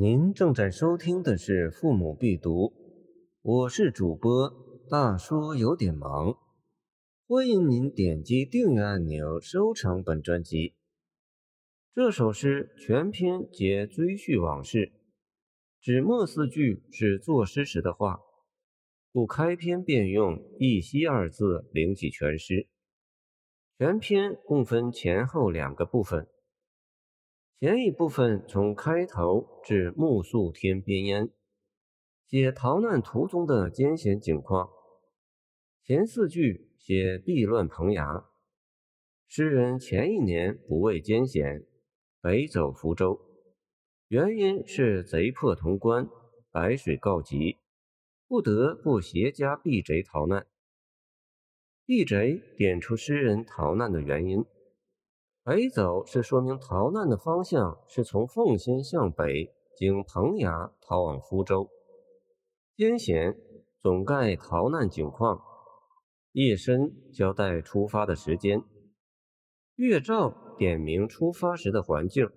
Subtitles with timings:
[0.00, 2.66] 您正在收听的是《父母必读》，
[3.42, 4.48] 我是主播
[4.88, 6.38] 大叔，有点忙。
[7.26, 10.76] 欢迎您点击订阅按钮，收藏本专辑。
[11.92, 14.92] 这首诗全篇皆追叙往事，
[15.80, 18.20] 只末四句是作诗时的话，
[19.12, 22.68] 故开篇便用“一夕”二字领起全诗。
[23.76, 26.28] 全篇共分前后两个部分。
[27.60, 31.28] 前一部分从开头至暮宿天边烟，
[32.28, 34.70] 写逃难途中的艰险景况。
[35.82, 38.24] 前四句写避乱蓬崖，
[39.26, 41.66] 诗人前一年不畏艰险，
[42.20, 43.20] 北走福州，
[44.06, 46.08] 原因是贼破潼关，
[46.52, 47.56] 白水告急，
[48.28, 50.46] 不得不携家避贼逃难。
[51.84, 54.44] 避贼点出诗人逃难的原因。
[55.48, 61.70] 北走是说明逃难的方向是从奉先向北，经彭衙逃往福州。
[62.76, 63.34] 艰险
[63.80, 65.42] 总概逃难景况。
[66.32, 68.62] 夜深交代出发的时间。
[69.76, 72.28] 月照点明出发时的环境。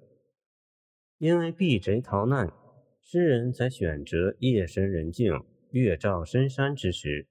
[1.18, 2.54] 因为避贼逃难，
[3.02, 5.34] 诗人才选择夜深人静、
[5.72, 7.28] 月照深山之时，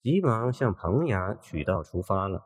[0.00, 2.44] 急忙向彭衙取道出发了。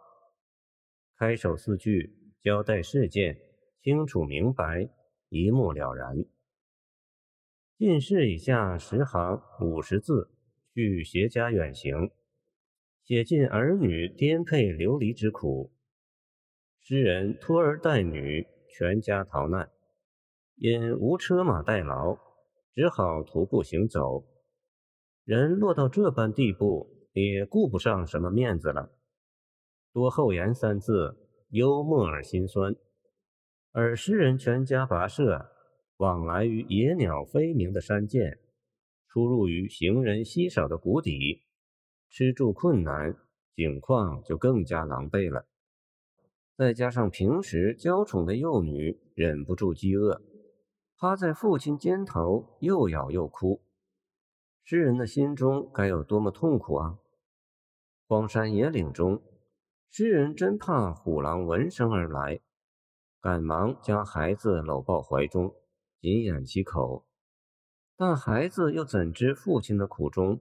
[1.18, 2.23] 开首四句。
[2.44, 3.40] 交代事件，
[3.80, 4.90] 清楚明白，
[5.30, 6.26] 一目了然。
[7.78, 10.30] 进士以下十行五十字，
[10.74, 12.10] 叙携家远行，
[13.02, 15.72] 写尽儿女颠沛流离之苦。
[16.80, 19.70] 诗人拖儿带女，全家逃难，
[20.56, 22.18] 因无车马代劳，
[22.74, 24.28] 只好徒步行走。
[25.24, 28.92] 人落到这般地步，也顾不上什么面子了。
[29.94, 31.23] 多后言三字。
[31.54, 32.74] 幽默而心酸，
[33.70, 35.52] 而诗人全家跋涉，
[35.98, 38.40] 往来于野鸟飞鸣的山涧，
[39.06, 41.44] 出入于行人稀少的谷底，
[42.10, 43.16] 吃住困难，
[43.54, 45.46] 景况就更加狼狈了。
[46.56, 50.20] 再加上平时娇宠的幼女忍不住饥饿，
[50.98, 53.62] 趴在父亲肩头又咬又哭，
[54.64, 56.98] 诗人的心中该有多么痛苦啊！
[58.08, 59.22] 荒山野岭中。
[59.96, 62.40] 诗人真怕虎狼闻声而来，
[63.20, 65.54] 赶忙将孩子搂抱怀中，
[66.00, 67.06] 紧掩其口。
[67.96, 70.40] 但孩子又怎知父亲的苦衷，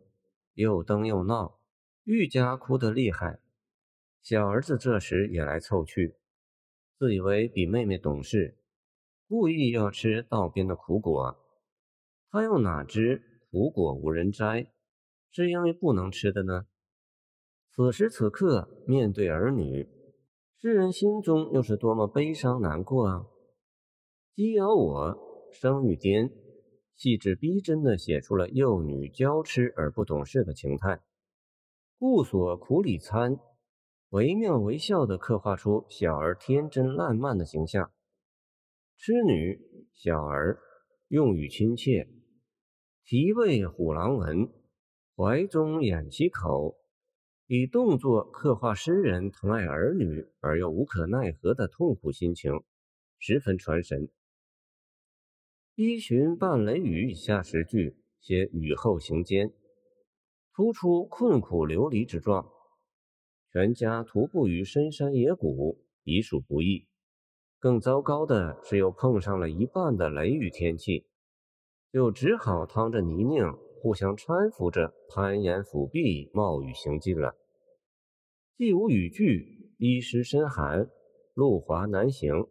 [0.56, 1.60] 又蹬又闹，
[2.04, 3.42] 愈加哭得厉害。
[4.24, 6.16] 小儿子这时也来凑去，
[6.98, 8.58] 自以为比妹妹懂事，
[9.28, 11.38] 故意要吃道边的苦果。
[12.32, 13.22] 他又哪知
[13.52, 14.72] 苦果无人摘，
[15.30, 16.66] 是因为不能吃的呢？
[17.76, 19.90] 此时此刻，面对儿女，
[20.62, 23.26] 诗人心中又是多么悲伤难过啊！
[24.36, 26.32] 鸡咬我，生育颠，
[26.96, 31.02] 细致逼真地写出了幼女娇痴而不懂事的情态。
[31.98, 33.40] 故所苦里参，
[34.10, 37.92] 惟妙惟肖地刻画出小儿天真烂漫的形象。
[38.98, 39.60] 痴女、
[39.96, 40.60] 小儿，
[41.08, 42.08] 用语亲切，
[43.04, 44.48] 啼谓虎狼闻，
[45.16, 46.78] 怀中掩其口。
[47.48, 52.64] 以动作刻画诗人疼爱儿女而又无可奈何的痛苦心情，
[53.20, 54.10] 十分传神。
[55.76, 59.52] 依循半雷雨以下十句，写雨后行间，
[60.54, 62.50] 突出困苦流离之状。
[63.52, 66.88] 全家徒步于深山野谷，已属不易。
[67.60, 71.08] 更糟糕的是，又碰上了一半的雷雨天气，
[71.92, 73.58] 就只好趟着泥泞。
[73.84, 77.36] 互相搀扶着攀岩伏壁，冒雨行进了。
[78.56, 80.90] 既无雨具，衣湿身寒，
[81.34, 82.48] 路滑难行，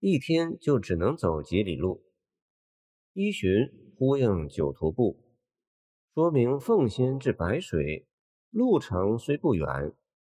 [0.00, 2.02] 一天就只能走几里路。
[3.12, 5.22] 依循呼应九徒步，
[6.12, 8.08] 说明奉先至白水
[8.50, 9.92] 路程虽不远，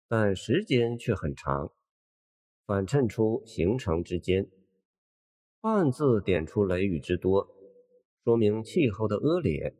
[0.07, 1.73] 但时间却很长，
[2.67, 4.47] 反衬出行程之间。
[5.61, 7.47] 半字点出雷雨之多，
[8.23, 9.75] 说明气候的恶劣。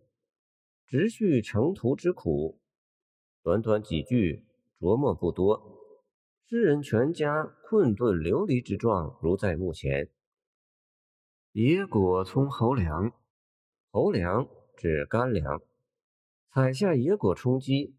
[0.92, 2.60] 直叙成途之苦，
[3.44, 4.44] 短短几句，
[4.78, 5.80] 琢磨不多。
[6.44, 10.10] 诗人全家困顿流离之状如在目前。
[11.54, 13.14] 野果充侯粮，
[13.90, 15.62] 侯粮指干粮。
[16.54, 17.96] 采下野果充饥，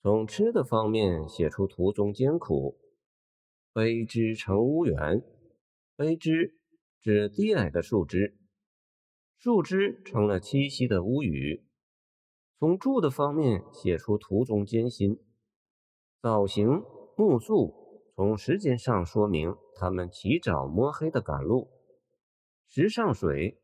[0.00, 2.78] 从吃的方面写出途中艰苦。
[3.74, 5.22] 卑枝成屋园，
[5.98, 6.56] 卑枝
[6.98, 8.38] 指低矮的树枝，
[9.36, 11.66] 树枝成了栖息的屋宇。
[12.62, 15.18] 从住的方面写出途中艰辛，
[16.20, 16.84] 早行
[17.16, 17.74] 暮宿，
[18.14, 21.72] 从时间上说明他们起早摸黑的赶路。
[22.68, 23.60] 石上水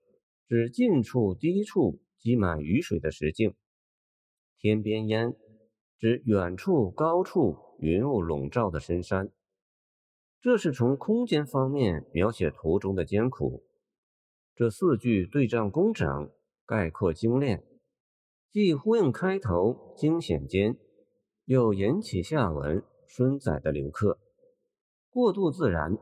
[0.49, 3.53] 指近处低处积满雨水的石径；
[4.59, 5.37] 天边烟
[5.97, 9.31] 指远处高处云雾笼罩的深山。
[10.41, 13.63] 这是从空间方面描写途中的艰苦。
[14.57, 16.33] 这四句对仗工整，
[16.67, 17.65] 概括精炼，
[18.51, 20.79] 既呼应开头惊险间，
[21.45, 24.19] 又引起下文孙载的留客，
[25.11, 25.99] 过渡自然。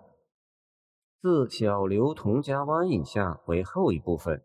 [1.20, 4.44] 自小刘同家湾以下为后一部分，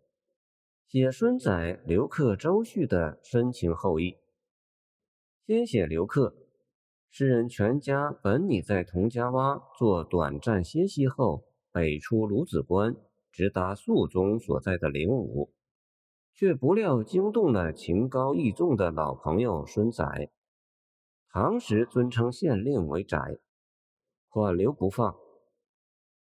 [0.87, 4.17] 写孙载留客周旭的深情厚谊。
[5.45, 6.35] 先写留客，
[7.11, 12.95] 诗人全家本拟在同家洼做短暂歇息后，北出鲁子关，
[13.31, 15.53] 直达肃宗所在的灵武，
[16.33, 20.31] 却不料惊动了情高义重的老朋友孙载。
[21.29, 23.39] 唐时尊称县令为宅，
[24.27, 25.15] 缓留不放。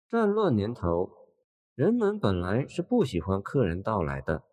[0.08, 1.10] 战乱年头，
[1.74, 4.44] 人们本来是不喜欢客人到来的，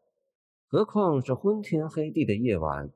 [0.68, 2.92] 何况是昏天黑地的夜晚。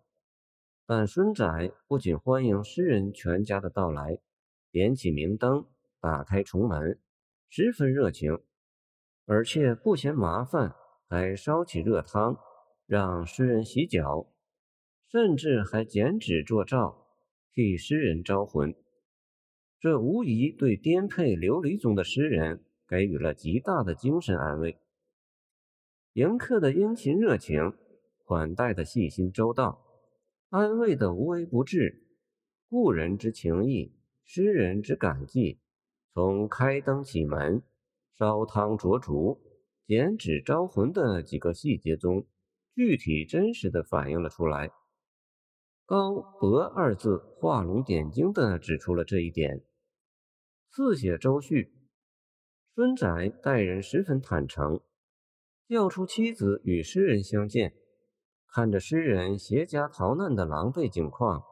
[0.86, 4.20] 但孙载不仅欢迎诗人全家的到来，
[4.72, 5.66] 点起明灯，
[6.00, 7.00] 打开重门，
[7.48, 8.40] 十分热情，
[9.26, 10.76] 而且不嫌麻烦，
[11.14, 12.40] 还烧起热汤，
[12.88, 14.34] 让诗人洗脚，
[15.08, 17.06] 甚至还剪纸做照，
[17.52, 18.74] 替诗人招魂。
[19.80, 24.80] 这无疑对颠沛流离中的诗人给予了极大的精神安慰。
[26.14, 27.74] 迎客的殷勤热情，
[28.26, 29.86] 款待的细心周到，
[30.50, 32.08] 安慰的无微不至，
[32.68, 33.94] 故人之情谊，
[34.24, 35.60] 诗人之感激，
[36.12, 37.62] 从开灯启门、
[38.16, 39.40] 烧汤灼烛、
[39.86, 42.26] 剪纸招魂的几个细节中，
[42.74, 44.72] 具体真实的反映了出来。
[45.86, 49.62] 高博二字画龙点睛的指出了这一点。
[50.72, 51.74] 四写周旭，
[52.74, 54.80] 孙宅待人十分坦诚，
[55.68, 57.74] 叫出妻子与诗人相见，
[58.48, 61.44] 看着诗人携家逃难的狼狈境况，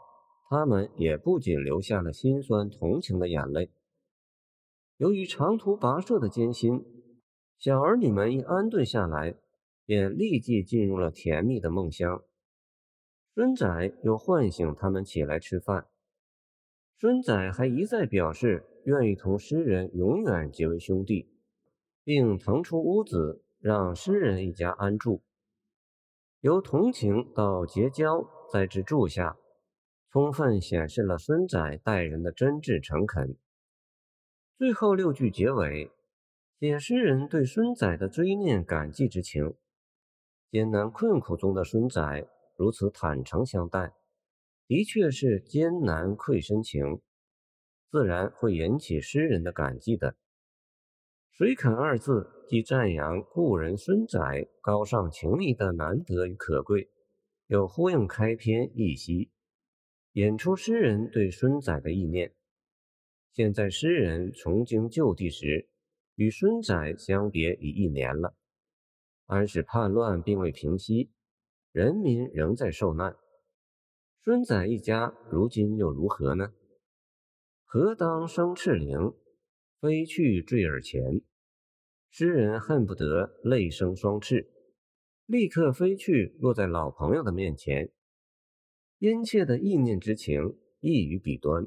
[0.49, 3.69] 他们也不仅流下了心酸同情的眼泪。
[4.95, 6.83] 由于长途跋涉的艰辛，
[7.61, 9.35] 小儿女们一安顿下来，
[9.85, 12.21] 便立即进入了甜蜜的梦乡。
[13.35, 15.87] 孙仔又唤醒他们起来吃饭。
[16.99, 18.67] 孙仔还一再表示。
[18.83, 21.29] 愿意同诗人永远结为兄弟，
[22.03, 25.21] 并腾出屋子让诗人一家安住。
[26.39, 29.37] 由同情到结交，再至住下，
[30.09, 33.37] 充分显示了孙仔待人的真挚诚恳。
[34.57, 35.91] 最后六句结尾，
[36.61, 39.55] 写诗人对孙载的追念感激之情。
[40.51, 43.93] 艰难困苦中的孙载如此坦诚相待，
[44.67, 47.01] 的确是艰难愧深情。
[47.89, 50.15] 自然会引起诗人的感激的。
[51.31, 56.91] 水肯二字既赞扬故人孙载高尚情谊的难得与可贵，
[57.47, 59.31] 又呼应开篇一息，
[60.11, 62.35] 引出诗人对孙载的意念。
[63.33, 65.70] 现在诗人从经就地时，
[66.15, 68.35] 与孙载相别已一年了。
[69.25, 71.09] 安史叛乱并未平息，
[71.71, 73.15] 人民仍在受难。
[74.23, 76.53] 孙载一家如今又如何呢？
[77.63, 79.13] 何当生赤灵，
[79.79, 81.21] 飞去坠耳前。
[82.09, 84.51] 诗人恨不得泪生双翅，
[85.25, 87.89] 立刻飞去，落在老朋友的面前。
[88.99, 91.65] 殷切的意念之情溢于笔端。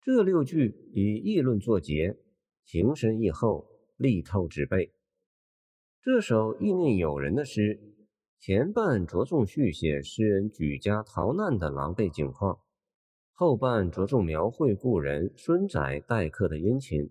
[0.00, 2.16] 这六句以议论作结，
[2.64, 3.66] 情深意厚，
[3.96, 4.92] 力透纸背。
[6.02, 7.80] 这首意念友人的诗，
[8.38, 12.58] 前半着重叙写诗人举家逃难的狼狈境况。
[13.32, 17.10] 后半着重描绘故人孙载待客的殷勤，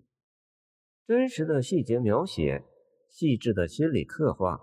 [1.06, 2.64] 真实的细节描写，
[3.10, 4.60] 细致的心理刻画，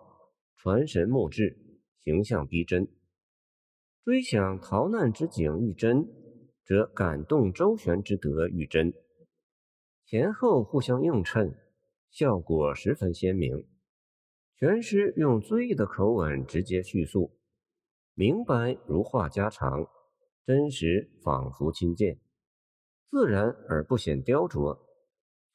[0.56, 1.58] 传神目志，
[2.00, 2.88] 形象逼真。
[4.04, 6.08] 追想逃难之景愈真，
[6.66, 8.92] 则感动周旋之德愈真。
[10.12, 11.58] 前后互相映衬，
[12.10, 13.66] 效果十分鲜明。
[14.58, 17.40] 全诗用追忆的口吻直接叙述，
[18.14, 19.88] 明白如话家常。
[20.46, 22.20] 真实仿佛亲见，
[23.10, 24.78] 自然而不显雕琢，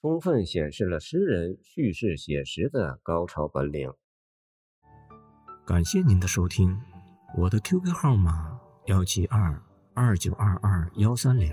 [0.00, 3.92] 充分显示了诗人叙事写实的高超本领。
[5.66, 6.80] 感谢您的收听，
[7.36, 11.52] 我的 QQ 号码幺七二二九二二幺三零，